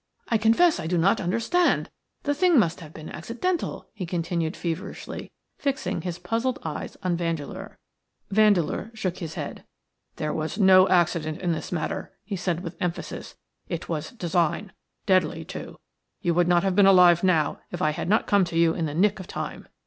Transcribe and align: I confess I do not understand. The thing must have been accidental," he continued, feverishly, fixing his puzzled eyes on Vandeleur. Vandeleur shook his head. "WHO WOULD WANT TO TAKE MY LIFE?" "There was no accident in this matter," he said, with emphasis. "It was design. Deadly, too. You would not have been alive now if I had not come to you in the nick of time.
I 0.29 0.39
confess 0.39 0.79
I 0.79 0.87
do 0.87 0.97
not 0.97 1.21
understand. 1.21 1.91
The 2.23 2.33
thing 2.33 2.57
must 2.57 2.79
have 2.79 2.91
been 2.91 3.11
accidental," 3.11 3.85
he 3.93 4.07
continued, 4.07 4.57
feverishly, 4.57 5.31
fixing 5.59 6.01
his 6.01 6.17
puzzled 6.17 6.57
eyes 6.63 6.97
on 7.03 7.15
Vandeleur. 7.15 7.77
Vandeleur 8.31 8.89
shook 8.95 9.19
his 9.19 9.35
head. 9.35 9.57
"WHO 9.57 9.59
WOULD 9.59 9.59
WANT 9.59 10.17
TO 10.17 10.17
TAKE 10.17 10.17
MY 10.17 10.17
LIFE?" 10.17 10.17
"There 10.17 10.33
was 10.33 10.59
no 10.65 10.89
accident 10.89 11.41
in 11.41 11.51
this 11.51 11.71
matter," 11.71 12.17
he 12.23 12.35
said, 12.35 12.63
with 12.63 12.77
emphasis. 12.81 13.35
"It 13.69 13.89
was 13.89 14.09
design. 14.09 14.73
Deadly, 15.05 15.45
too. 15.45 15.79
You 16.19 16.33
would 16.33 16.47
not 16.47 16.63
have 16.63 16.75
been 16.75 16.87
alive 16.87 17.23
now 17.23 17.59
if 17.69 17.79
I 17.79 17.91
had 17.91 18.09
not 18.09 18.25
come 18.25 18.43
to 18.45 18.57
you 18.57 18.73
in 18.73 18.87
the 18.87 18.95
nick 18.95 19.19
of 19.19 19.27
time. 19.27 19.67